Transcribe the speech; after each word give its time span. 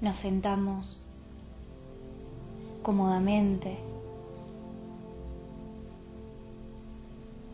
Nos 0.00 0.18
sentamos 0.18 1.02
cómodamente, 2.82 3.78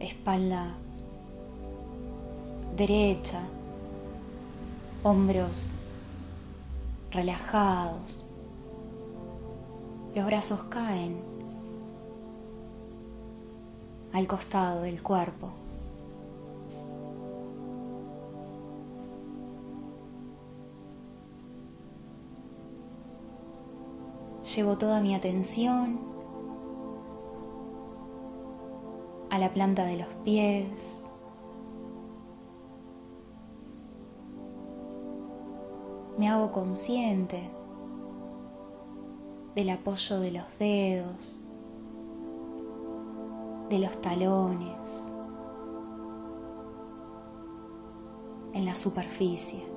espalda 0.01 0.75
derecha, 2.77 3.41
hombros 5.03 5.71
relajados, 7.11 8.27
los 10.15 10.27
brazos 10.27 10.65
caen 10.65 11.23
al 14.13 14.27
costado 14.27 14.83
del 14.83 15.03
cuerpo. 15.03 15.62
Llevo 24.55 24.77
toda 24.77 25.01
mi 25.01 25.15
atención 25.15 25.99
a 29.31 29.39
la 29.39 29.51
planta 29.51 29.87
de 29.87 29.97
los 29.97 30.09
pies, 30.25 31.07
me 36.19 36.29
hago 36.29 36.53
consciente 36.53 37.51
del 39.55 39.71
apoyo 39.71 40.21
de 40.21 40.33
los 40.33 40.45
dedos, 40.59 41.41
de 43.71 43.79
los 43.79 44.03
talones, 44.03 45.11
en 48.53 48.67
la 48.67 48.75
superficie. 48.75 49.72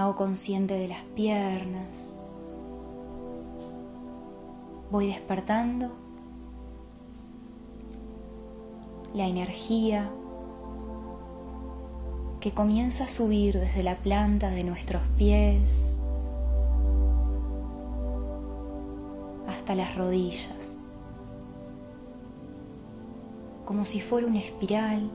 Hago 0.00 0.16
consciente 0.16 0.74
de 0.74 0.88
las 0.88 1.02
piernas, 1.14 2.20
voy 4.90 5.08
despertando. 5.08 5.90
La 9.12 9.26
energía 9.26 10.10
que 12.38 12.52
comienza 12.52 13.04
a 13.04 13.08
subir 13.08 13.58
desde 13.58 13.82
la 13.82 13.96
planta 13.96 14.50
de 14.50 14.64
nuestros 14.64 15.02
pies 15.18 15.98
hasta 19.48 19.74
las 19.74 19.96
rodillas, 19.96 20.78
como 23.66 23.84
si 23.84 24.00
fuera 24.00 24.26
una 24.26 24.38
espiral 24.38 25.10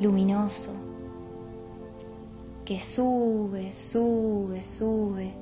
luminoso 0.00 0.87
que 2.68 2.78
sube, 2.78 3.72
sube, 3.72 4.62
sube 4.62 5.32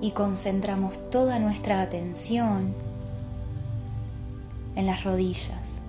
y 0.00 0.10
concentramos 0.10 0.98
toda 1.10 1.38
nuestra 1.38 1.80
atención 1.80 2.74
en 4.74 4.86
las 4.86 5.04
rodillas. 5.04 5.80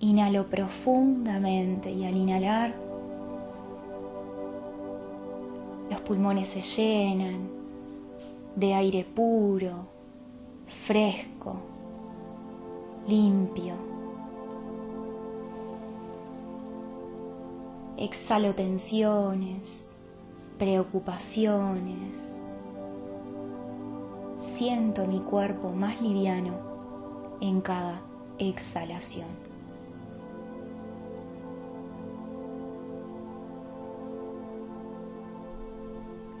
Inhalo 0.00 0.50
profundamente 0.50 1.92
y 1.92 2.04
al 2.04 2.16
inhalar 2.16 2.74
los 5.88 6.00
pulmones 6.00 6.48
se 6.48 6.60
llenan 6.60 7.53
de 8.56 8.74
aire 8.74 9.04
puro, 9.04 9.86
fresco 10.66 11.74
limpio. 13.06 13.74
Exhalo 17.96 18.54
tensiones, 18.54 19.90
preocupaciones. 20.58 22.38
Siento 24.38 25.06
mi 25.06 25.20
cuerpo 25.20 25.72
más 25.72 26.00
liviano 26.00 27.38
en 27.40 27.60
cada 27.60 28.00
exhalación. 28.38 29.53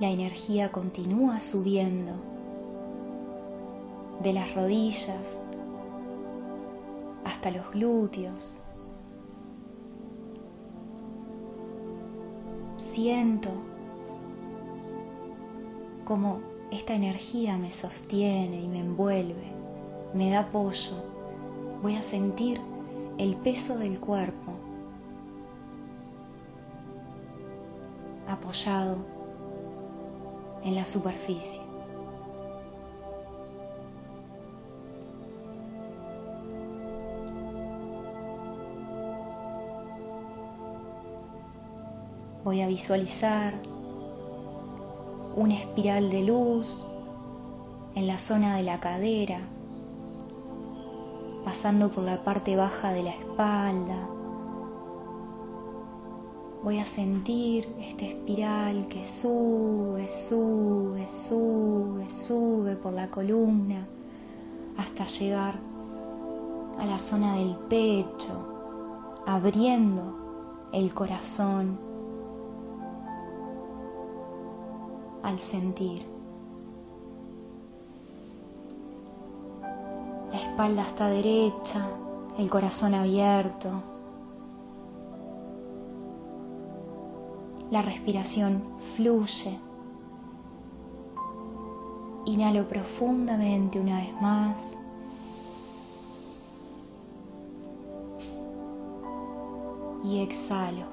La 0.04 0.10
energía 0.10 0.70
continúa 0.70 1.40
subiendo 1.40 2.12
de 4.22 4.34
las 4.34 4.54
rodillas 4.54 5.42
hasta 7.24 7.50
los 7.50 7.70
glúteos. 7.70 8.60
Siento 12.76 13.48
como 16.04 16.40
esta 16.70 16.94
energía 16.94 17.56
me 17.56 17.70
sostiene 17.70 18.60
y 18.60 18.68
me 18.68 18.80
envuelve, 18.80 19.52
me 20.12 20.28
da 20.28 20.40
apoyo. 20.40 21.02
Voy 21.82 21.96
a 21.96 22.02
sentir 22.02 22.60
el 23.16 23.36
peso 23.36 23.78
del 23.78 23.98
cuerpo 23.98 24.52
apoyado 28.28 29.13
en 30.64 30.74
la 30.74 30.84
superficie. 30.84 31.64
voy 42.44 42.60
a 42.60 42.66
visualizar 42.66 43.54
una 45.34 45.54
espiral 45.54 46.10
de 46.10 46.24
luz 46.24 46.86
en 47.94 48.06
la 48.06 48.18
zona 48.18 48.56
de 48.56 48.62
la 48.62 48.80
cadera, 48.80 49.40
pasando 51.44 51.90
por 51.90 52.04
la 52.04 52.22
parte 52.22 52.54
baja 52.54 52.92
de 52.92 53.02
la 53.02 53.10
espalda. 53.10 54.13
Voy 56.64 56.78
a 56.78 56.86
sentir 56.86 57.68
esta 57.78 58.06
espiral 58.06 58.88
que 58.88 59.06
sube, 59.06 60.08
sube, 60.08 61.06
sube, 61.10 62.08
sube 62.08 62.76
por 62.76 62.94
la 62.94 63.10
columna 63.10 63.86
hasta 64.78 65.04
llegar 65.04 65.56
a 66.78 66.86
la 66.86 66.98
zona 66.98 67.36
del 67.36 67.54
pecho, 67.68 69.20
abriendo 69.26 70.70
el 70.72 70.94
corazón 70.94 71.78
al 75.22 75.38
sentir. 75.40 76.06
La 80.32 80.38
espalda 80.38 80.80
está 80.80 81.08
derecha, 81.08 81.86
el 82.38 82.48
corazón 82.48 82.94
abierto. 82.94 83.93
La 87.74 87.82
respiración 87.82 88.62
fluye. 88.94 89.58
Inhalo 92.24 92.68
profundamente 92.68 93.80
una 93.80 93.98
vez 93.98 94.12
más. 94.22 94.78
Y 100.04 100.20
exhalo. 100.20 100.86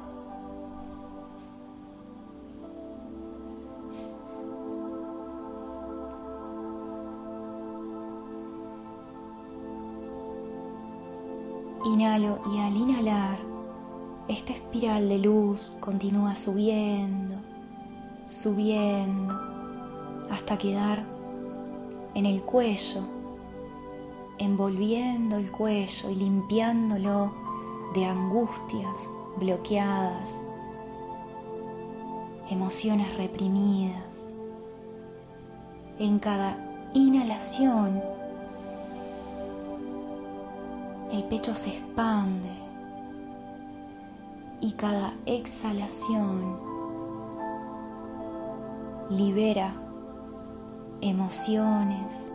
Inhalo 11.85 12.39
y 12.51 12.57
al 12.57 12.75
inhalar, 12.75 13.50
esta 14.31 14.53
espiral 14.53 15.09
de 15.09 15.19
luz 15.19 15.73
continúa 15.81 16.35
subiendo, 16.35 17.35
subiendo, 18.27 19.37
hasta 20.29 20.57
quedar 20.57 21.03
en 22.13 22.25
el 22.25 22.41
cuello, 22.43 23.01
envolviendo 24.37 25.35
el 25.35 25.51
cuello 25.51 26.09
y 26.09 26.15
limpiándolo 26.15 27.33
de 27.93 28.05
angustias 28.05 29.09
bloqueadas, 29.37 30.39
emociones 32.49 33.13
reprimidas. 33.17 34.31
En 35.99 36.19
cada 36.19 36.57
inhalación 36.93 38.01
el 41.11 41.23
pecho 41.25 41.53
se 41.53 41.71
expande 41.71 42.60
y 44.61 44.73
cada 44.73 45.13
exhalación 45.25 46.59
libera 49.09 49.73
emociones, 51.01 52.31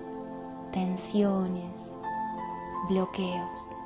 tensiones, 0.73 1.94
bloqueos. 2.88 3.76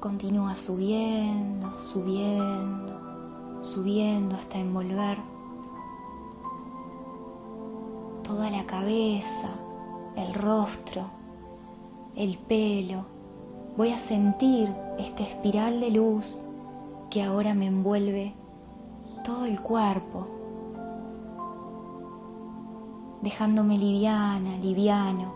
Continúa 0.00 0.54
subiendo, 0.54 1.80
subiendo, 1.80 3.62
subiendo 3.62 4.34
hasta 4.34 4.58
envolver 4.58 5.18
toda 8.22 8.50
la 8.50 8.66
cabeza, 8.66 9.50
el 10.16 10.34
rostro, 10.34 11.08
el 12.16 12.38
pelo. 12.38 13.06
Voy 13.76 13.90
a 13.90 13.98
sentir 13.98 14.72
esta 14.98 15.22
espiral 15.22 15.80
de 15.80 15.90
luz 15.90 16.46
que 17.10 17.22
ahora 17.22 17.54
me 17.54 17.66
envuelve 17.66 18.34
todo 19.24 19.46
el 19.46 19.60
cuerpo, 19.60 20.26
dejándome 23.22 23.78
liviana, 23.78 24.56
liviano, 24.58 25.34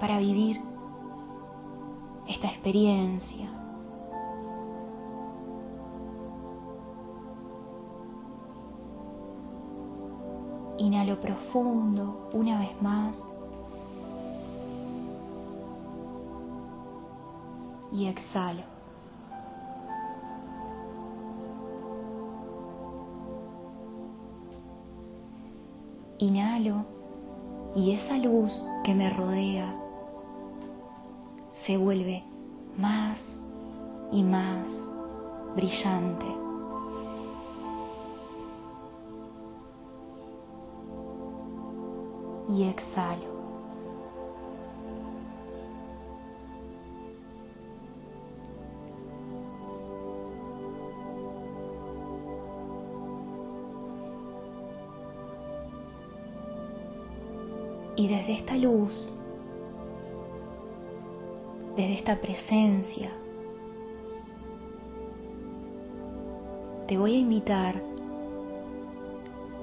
para 0.00 0.18
vivir 0.18 0.60
esta 2.26 2.48
experiencia. 2.48 3.48
Inhalo 10.78 11.20
profundo 11.20 12.28
una 12.32 12.58
vez 12.58 12.82
más. 12.82 13.35
Y 17.96 18.08
exhalo. 18.08 18.60
Inhalo 26.18 26.84
y 27.74 27.92
esa 27.92 28.18
luz 28.18 28.66
que 28.84 28.94
me 28.94 29.08
rodea 29.08 29.74
se 31.50 31.78
vuelve 31.78 32.22
más 32.76 33.40
y 34.12 34.22
más 34.22 34.86
brillante. 35.54 36.26
Y 42.46 42.64
exhalo. 42.64 43.35
Y 57.96 58.08
desde 58.08 58.34
esta 58.34 58.56
luz 58.56 59.16
desde 61.76 61.92
esta 61.92 62.16
presencia, 62.16 63.10
te 66.86 66.96
voy 66.96 67.16
a 67.16 67.18
invitar 67.18 67.82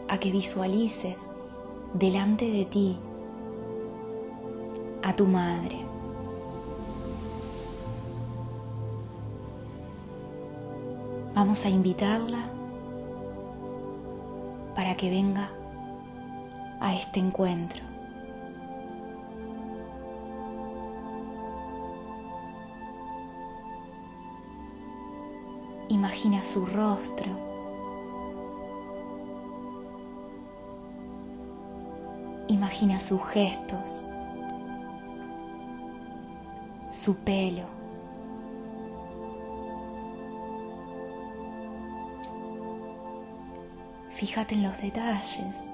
a 0.08 0.20
que 0.20 0.32
visualices 0.32 1.28
delante 1.96 2.52
de 2.52 2.66
ti 2.66 3.00
a 5.02 5.16
tu 5.16 5.26
madre. 5.26 5.80
Vamos 11.34 11.66
a 11.66 11.70
invitarla 11.70 12.46
para 14.76 14.96
que 14.96 15.10
venga 15.10 15.50
a 16.80 16.94
este 16.94 17.20
encuentro. 17.20 17.93
Imagina 26.24 26.46
su 26.46 26.66
rostro. 26.66 27.26
Imagina 32.48 32.98
sus 32.98 33.22
gestos, 33.26 34.06
su 36.90 37.18
pelo. 37.26 37.64
Fíjate 44.12 44.56
en 44.56 44.64
los 44.64 44.82
detalles 44.82 45.68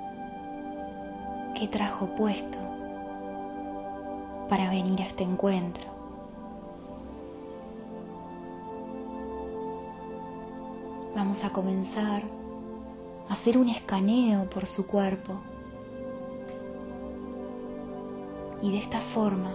que 1.53 1.67
trajo 1.67 2.07
puesto 2.15 2.57
para 4.49 4.71
venir 4.71 5.03
a 5.03 5.05
este 5.05 5.23
encuentro. 5.23 5.88
Vamos 11.29 11.45
a 11.45 11.51
comenzar 11.51 12.23
a 13.29 13.33
hacer 13.33 13.59
un 13.59 13.69
escaneo 13.69 14.49
por 14.49 14.65
su 14.65 14.87
cuerpo. 14.87 15.39
Y 18.63 18.71
de 18.71 18.79
esta 18.79 18.99
forma 18.99 19.53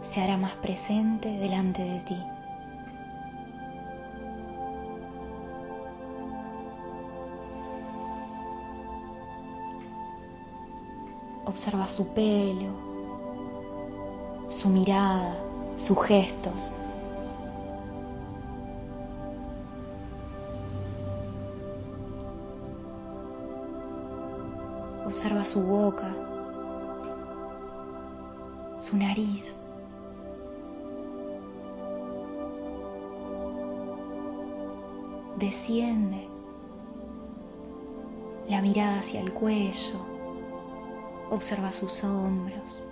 se 0.00 0.22
hará 0.22 0.36
más 0.36 0.52
presente 0.52 1.28
delante 1.36 1.82
de 1.82 2.00
ti. 2.02 2.16
Observa 11.44 11.88
su 11.88 12.14
pelo, 12.14 12.70
su 14.46 14.68
mirada, 14.68 15.36
sus 15.74 16.00
gestos. 16.04 16.78
Observa 25.16 25.46
su 25.46 25.62
boca, 25.62 26.14
su 28.78 28.98
nariz. 28.98 29.56
Desciende 35.38 36.28
la 38.46 38.60
mirada 38.60 38.98
hacia 38.98 39.22
el 39.22 39.32
cuello. 39.32 40.04
Observa 41.30 41.72
sus 41.72 42.04
hombros, 42.04 42.84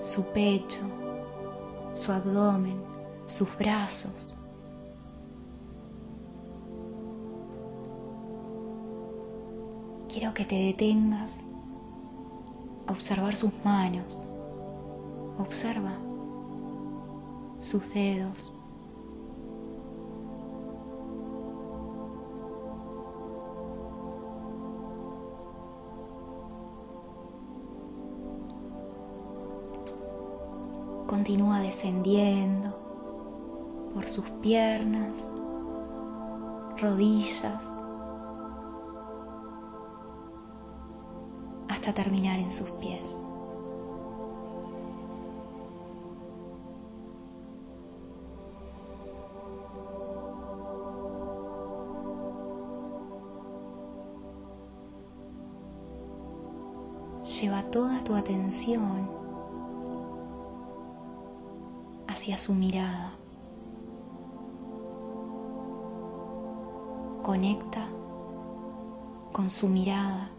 su 0.00 0.24
pecho, 0.26 0.82
su 1.92 2.12
abdomen, 2.12 2.80
sus 3.26 3.48
brazos. 3.58 4.37
Quiero 10.08 10.32
que 10.32 10.44
te 10.44 10.56
detengas 10.56 11.44
a 12.86 12.92
observar 12.92 13.36
sus 13.36 13.52
manos. 13.64 14.26
Observa 15.38 15.92
sus 17.60 17.92
dedos. 17.92 18.54
Continúa 31.06 31.60
descendiendo 31.60 32.76
por 33.94 34.06
sus 34.08 34.24
piernas, 34.42 35.32
rodillas, 36.78 37.72
terminar 41.94 42.38
en 42.38 42.50
sus 42.52 42.68
pies. 42.70 43.20
Lleva 57.40 57.62
toda 57.70 58.02
tu 58.04 58.14
atención 58.14 59.08
hacia 62.08 62.38
su 62.38 62.54
mirada. 62.54 63.18
conecta 67.28 67.86
con 69.32 69.50
su 69.50 69.68
mirada, 69.68 70.30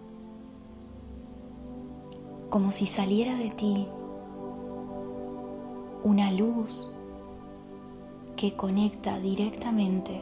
como 2.49 2.71
si 2.71 2.87
saliera 2.87 3.35
de 3.35 3.51
ti 3.51 3.87
una 6.03 6.31
luz 6.31 6.95
que 8.35 8.55
conecta 8.55 9.19
directamente 9.19 10.21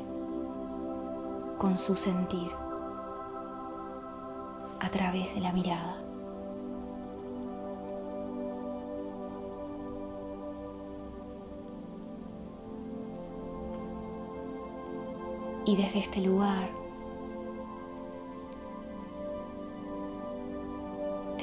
con 1.57 1.77
su 1.77 1.95
sentir 1.95 2.51
a 4.79 4.89
través 4.89 5.33
de 5.35 5.41
la 5.41 5.53
mirada. 5.53 6.03
Y 15.65 15.75
desde 15.75 15.99
este 15.99 16.21
lugar 16.21 16.69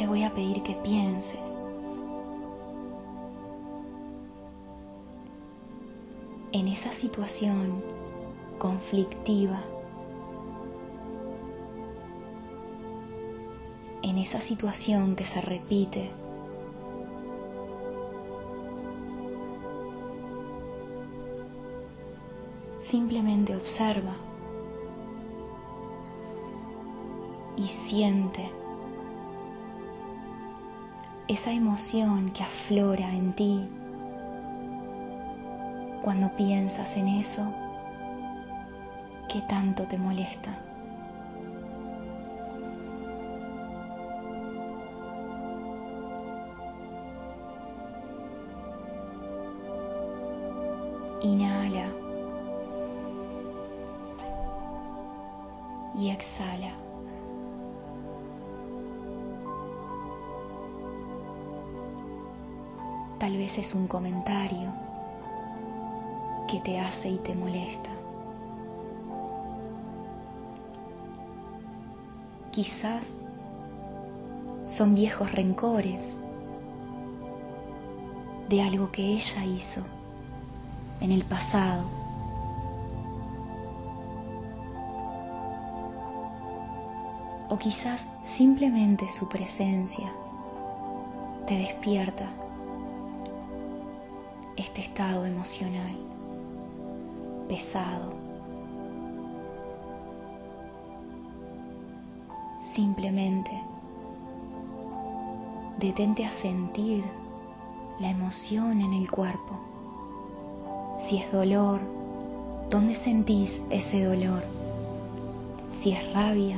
te 0.05 0.09
voy 0.09 0.23
a 0.23 0.35
pedir 0.35 0.63
que 0.63 0.75
pienses 0.75 1.63
en 6.53 6.69
esa 6.69 6.93
situación 6.93 7.83
conflictiva, 8.59 9.63
en 14.03 14.19
esa 14.19 14.43
situación 14.43 15.17
que 15.17 15.25
se 15.25 15.41
repite. 15.41 16.11
Simplemente 22.77 23.57
observa 23.57 24.15
y 27.57 27.69
siente 27.69 28.64
esa 31.27 31.53
emoción 31.53 32.31
que 32.31 32.43
aflora 32.43 33.11
en 33.15 33.33
ti 33.33 33.67
cuando 36.03 36.29
piensas 36.37 36.99
en 36.99 37.09
eso 37.09 37.55
que 39.27 39.41
tanto 39.43 39.85
te 39.85 39.97
molesta. 39.97 40.59
Inhala 51.23 51.89
y 55.95 56.11
exhala. 56.11 56.84
Tal 63.35 63.43
vez 63.43 63.59
es 63.59 63.75
un 63.75 63.89
comentario 63.89 64.73
que 66.47 66.61
te 66.61 66.79
hace 66.79 67.09
y 67.09 67.17
te 67.17 67.35
molesta. 67.35 67.91
Quizás 72.53 73.19
son 74.65 74.95
viejos 74.95 75.33
rencores 75.33 76.17
de 78.49 78.63
algo 78.63 78.93
que 78.93 79.03
ella 79.03 79.45
hizo 79.45 79.83
en 81.01 81.11
el 81.11 81.25
pasado. 81.25 81.83
O 87.49 87.59
quizás 87.59 88.07
simplemente 88.23 89.09
su 89.09 89.29
presencia 89.29 90.13
te 91.49 91.59
despierta 91.59 92.29
este 94.57 94.81
estado 94.81 95.27
emocional 95.27 95.97
pesado. 97.49 98.13
Simplemente 102.61 103.51
detente 105.79 106.25
a 106.25 106.31
sentir 106.31 107.05
la 108.01 108.11
emoción 108.11 108.81
en 108.81 108.95
el 108.95 109.11
cuerpo. 109.11 109.61
Si 110.99 111.19
es 111.19 111.31
dolor, 111.31 111.81
¿dónde 112.71 112.95
sentís 112.95 113.61
ese 113.71 114.05
dolor? 114.05 114.43
Si 115.71 115.93
es 115.93 116.13
rabia, 116.13 116.57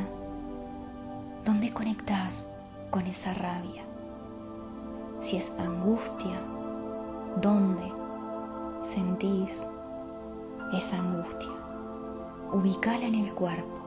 ¿dónde 1.45 1.73
conectás 1.73 2.51
con 2.91 3.07
esa 3.07 3.35
rabia? 3.35 3.83
Si 5.21 5.37
es 5.37 5.51
angustia, 5.59 6.39
¿dónde 7.41 7.93
sentís 8.81 9.67
esa 10.73 10.99
angustia. 10.99 11.51
Ubicala 12.53 13.07
en 13.07 13.15
el 13.15 13.33
cuerpo. 13.35 13.86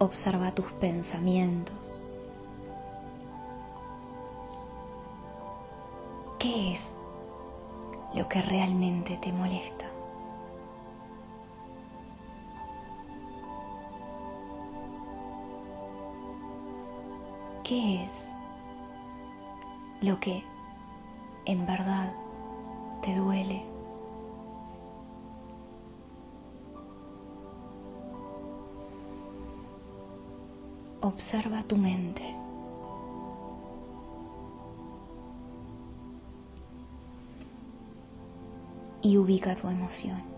Observa 0.00 0.54
tus 0.54 0.70
pensamientos. 0.72 2.02
¿Qué 6.38 6.72
es 6.72 6.96
lo 8.14 8.28
que 8.28 8.42
realmente 8.42 9.16
te 9.16 9.32
molesta? 9.32 9.86
¿Qué 17.64 18.02
es 18.02 18.30
lo 20.00 20.20
que 20.20 20.44
en 21.44 21.66
verdad 21.66 22.12
te 23.02 23.14
duele. 23.16 23.64
Observa 31.00 31.62
tu 31.62 31.76
mente. 31.76 32.34
Y 39.00 39.16
ubica 39.16 39.54
tu 39.54 39.68
emoción. 39.68 40.37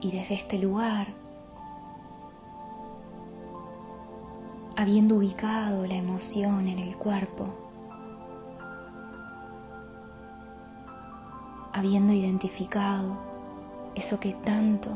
Y 0.00 0.10
desde 0.12 0.34
este 0.34 0.58
lugar, 0.58 1.08
habiendo 4.76 5.16
ubicado 5.16 5.86
la 5.86 5.94
emoción 5.94 6.68
en 6.68 6.78
el 6.78 6.96
cuerpo, 6.96 7.46
habiendo 11.72 12.12
identificado 12.12 13.18
eso 13.94 14.18
que 14.20 14.32
tanto 14.32 14.90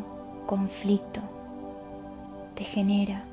conflicto 0.47 1.21
te 2.55 2.65
genera, 2.65 3.25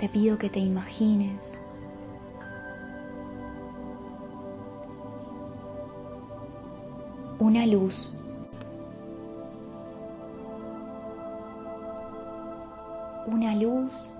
te 0.00 0.08
pido 0.08 0.38
que 0.38 0.48
te 0.48 0.58
imagines 0.58 1.58
una 7.38 7.66
luz 7.66 8.16
una 13.26 13.54
luz 13.54 14.12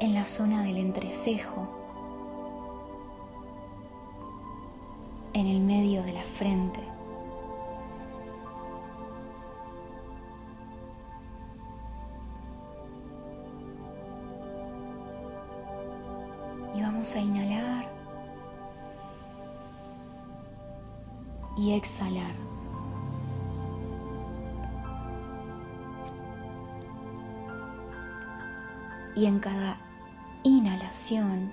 en 0.00 0.14
la 0.14 0.24
zona 0.24 0.64
del 0.64 0.78
entrecejo, 0.78 1.68
en 5.32 5.46
el 5.46 5.60
medio 5.60 6.02
de 6.02 6.12
la 6.12 6.22
frente. 6.22 6.80
Exhalar. 21.76 22.34
Y 29.14 29.26
en 29.26 29.40
cada 29.40 29.76
inhalación 30.42 31.52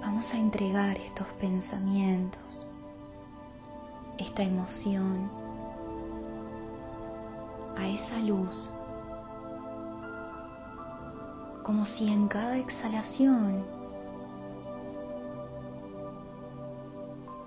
vamos 0.00 0.32
a 0.32 0.38
entregar 0.38 0.96
estos 0.98 1.26
pensamientos, 1.40 2.66
esta 4.18 4.42
emoción 4.42 5.30
a 7.76 7.88
esa 7.88 8.18
luz, 8.20 8.72
como 11.62 11.84
si 11.84 12.12
en 12.12 12.28
cada 12.28 12.58
exhalación 12.58 13.83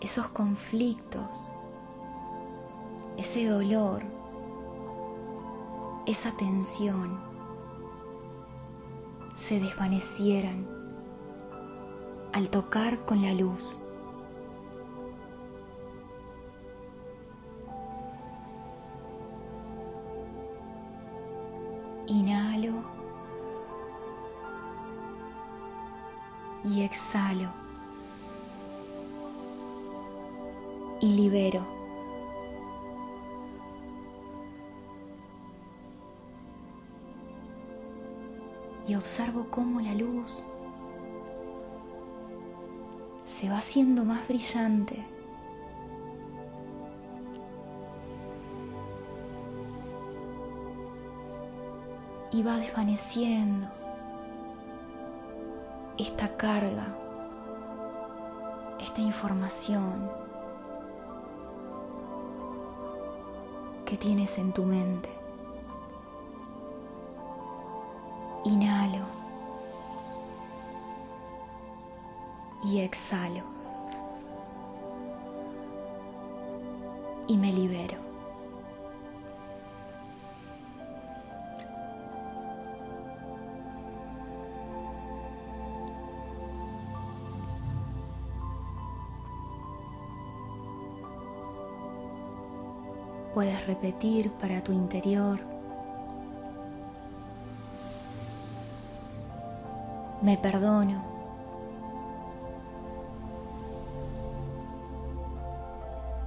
esos 0.02 0.28
conflictos, 0.28 1.52
ese 3.18 3.48
dolor, 3.48 4.04
esa 6.06 6.32
tensión 6.38 7.20
se 9.34 9.60
desvanecieran 9.60 10.68
al 12.34 12.50
tocar 12.50 13.06
con 13.06 13.22
la 13.22 13.34
luz. 13.34 13.80
Inhalo 22.08 22.74
y 26.64 26.84
exhalo 26.84 27.67
y 31.00 31.14
libero. 31.14 31.78
y 38.88 38.96
observo 38.96 39.48
cómo 39.52 39.82
la 39.82 39.94
luz 39.94 40.46
se 43.26 43.50
va 43.50 43.58
haciendo 43.58 44.06
más 44.06 44.26
brillante. 44.28 45.06
Y 52.32 52.44
va 52.44 52.58
desvaneciendo 52.58 53.68
esta 55.98 56.38
carga, 56.38 56.96
esta 58.80 59.02
información 59.02 60.10
que 63.88 63.96
tienes 63.96 64.38
en 64.38 64.52
tu 64.52 64.64
mente. 64.64 65.10
Inhalo 68.44 69.06
y 72.66 72.80
exhalo 72.80 73.44
y 77.28 77.38
me 77.38 77.54
libero. 77.54 78.07
Repetir 93.68 94.32
para 94.32 94.64
tu 94.64 94.72
interior 94.72 95.58
me 100.22 100.38
perdono. 100.38 101.02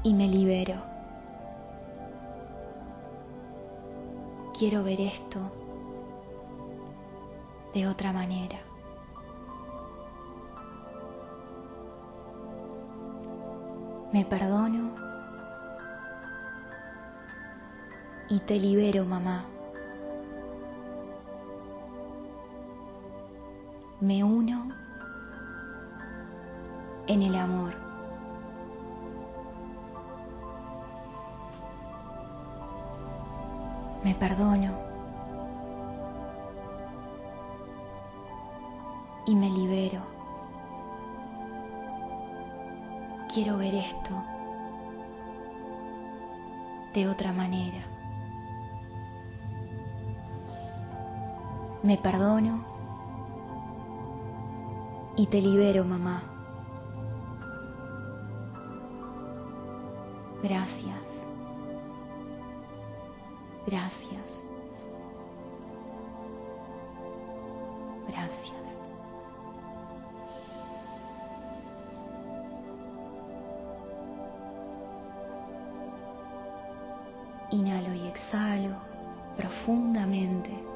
Y 0.03 0.15
me 0.15 0.27
libero. 0.27 0.77
Quiero 4.59 4.83
ver 4.83 5.01
esto 5.01 5.39
de 7.75 7.87
otra 7.87 8.13
manera. 8.13 8.59
Me 14.13 14.25
perdono 14.25 15.10
y 18.31 18.39
te 18.39 18.59
libero, 18.59 19.05
mamá. 19.05 19.45
me 24.01 24.25
uno 24.25 24.69
en 27.07 27.23
el 27.23 27.35
amor. 27.37 27.75
Me 34.03 34.15
perdono 34.15 34.73
y 39.27 39.35
me 39.37 39.51
libero. 39.51 40.01
Quiero 43.33 43.59
ver 43.59 43.75
esto 43.75 44.15
de 46.95 47.07
otra 47.07 47.33
manera. 47.33 47.90
Me 51.83 51.97
perdono 51.97 52.63
y 55.17 55.27
te 55.27 55.41
libero, 55.41 55.85
mamá. 55.85 56.23
Gracias. 60.43 61.31
Gracias. 63.67 64.49
Gracias. 68.09 68.87
Inhalo 77.51 77.95
y 77.95 78.07
exhalo 78.07 78.77
profundamente 79.37 80.70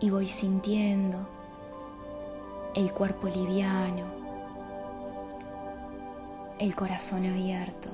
y 0.00 0.10
voy 0.10 0.26
sintiendo 0.26 1.18
el 2.74 2.92
cuerpo 2.92 3.28
liviano, 3.28 4.04
el 6.58 6.74
corazón 6.74 7.24
abierto. 7.24 7.88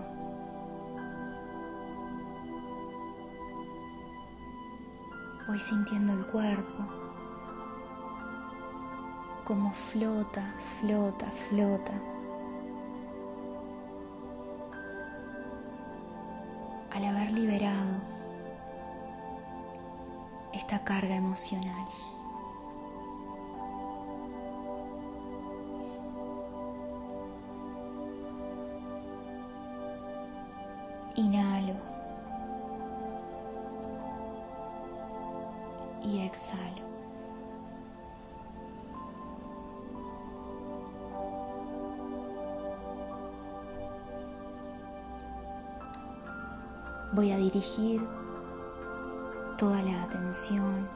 Voy 5.47 5.59
sintiendo 5.59 6.13
el 6.13 6.27
cuerpo 6.27 7.01
como 9.45 9.73
flota, 9.73 10.55
flota, 10.81 11.31
flota. 11.49 11.93
Al 16.93 17.05
haber 17.05 17.33
liberado 17.33 18.20
esta 20.53 20.83
carga 20.85 21.17
emocional. 21.17 21.87
Inhalo 31.17 31.75
y 36.03 36.21
exhalo. 36.21 36.91
voy 47.13 47.33
a 47.33 47.37
dirigir 47.37 48.01
toda 49.61 49.83
la 49.83 50.05
atención 50.05 50.89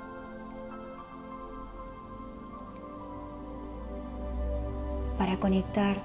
para 5.19 5.37
conectar 5.39 5.99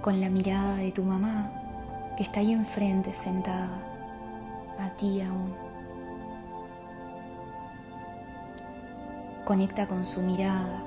con 0.00 0.20
la 0.20 0.30
mirada 0.30 0.76
de 0.76 0.92
tu 0.92 1.02
mamá 1.02 1.50
que 2.16 2.22
está 2.22 2.38
ahí 2.38 2.52
enfrente 2.52 3.12
sentada, 3.12 3.82
a 4.78 4.88
ti 4.90 5.20
aún. 5.20 5.52
Conecta 9.44 9.88
con 9.88 10.04
su 10.04 10.22
mirada. 10.22 10.80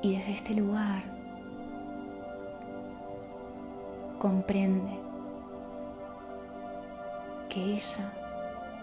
Y 0.00 0.16
desde 0.16 0.32
este 0.32 0.54
lugar 0.54 1.02
comprende 4.18 4.98
que 7.48 7.62
ella 7.62 8.12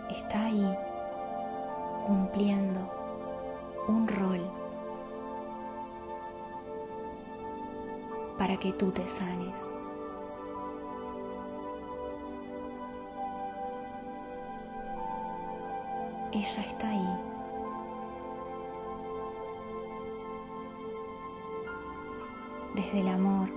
está 0.09 0.45
ahí 0.45 0.77
cumpliendo 2.05 2.79
un 3.87 4.07
rol 4.07 4.41
para 8.37 8.57
que 8.57 8.73
tú 8.73 8.91
te 8.91 9.05
sanes. 9.07 9.71
Ella 16.31 16.61
está 16.61 16.89
ahí. 16.89 17.34
Desde 22.75 22.99
el 22.99 23.07
amor. 23.07 23.49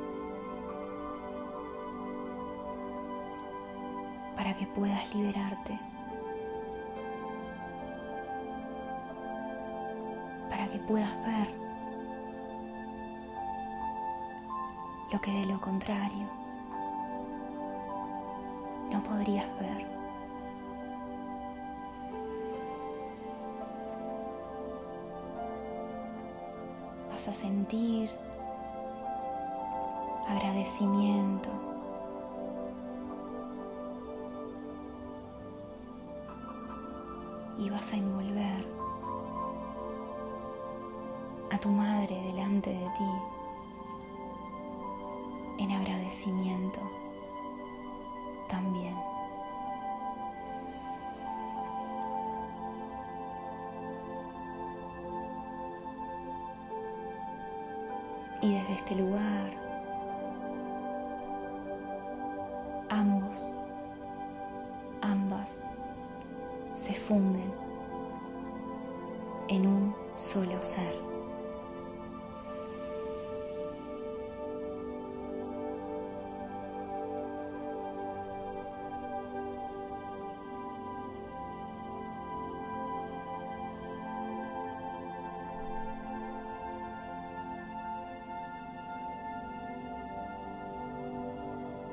Para 4.36 4.54
que 4.54 4.66
puedas 4.66 5.12
liberarte. 5.14 5.78
Para 10.48 10.68
que 10.68 10.78
puedas 10.78 11.16
ver 11.26 11.48
lo 15.12 15.20
que 15.20 15.32
de 15.32 15.46
lo 15.46 15.60
contrario 15.60 16.28
no 18.90 19.02
podrías 19.02 19.46
ver. 19.58 19.86
Vas 27.10 27.26
a 27.28 27.34
sentir 27.34 28.10
agradecimiento. 30.28 31.48
Y 37.58 37.70
vas 37.70 37.92
a 37.92 37.96
envolver 37.96 38.64
a 41.50 41.58
tu 41.58 41.70
madre 41.70 42.22
delante 42.22 42.70
de 42.70 42.86
ti 42.96 43.10
en 45.58 45.72
agradecimiento 45.72 46.80
también. 48.48 48.94
Y 58.40 58.54
desde 58.54 58.72
este 58.74 58.94
lugar, 58.94 59.57
funden 67.08 67.50
en 69.48 69.66
un 69.66 69.94
solo 70.14 70.62
ser. 70.62 70.94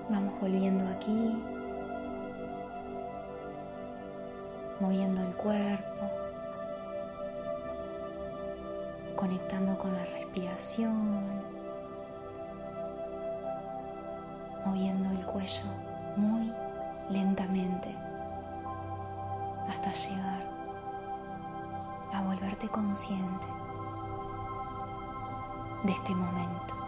Vamos 0.09 0.33
volviendo 0.41 0.85
aquí, 0.89 1.41
moviendo 4.85 5.23
el 5.23 5.35
cuerpo, 5.35 6.11
conectando 9.15 9.75
con 9.79 9.91
la 9.95 10.05
respiración, 10.05 11.41
moviendo 14.63 15.09
el 15.09 15.25
cuello 15.25 15.63
muy 16.15 16.53
lentamente 17.09 17.95
hasta 19.67 19.91
llegar 19.91 20.43
a 22.13 22.21
volverte 22.21 22.69
consciente 22.69 23.47
de 25.83 25.93
este 25.93 26.13
momento. 26.13 26.84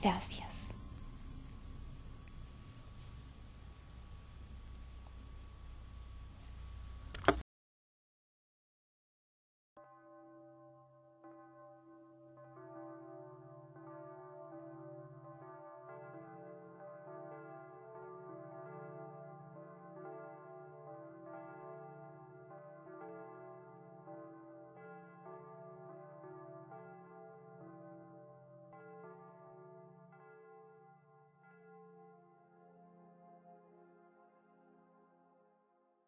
Gracias. 0.00 0.69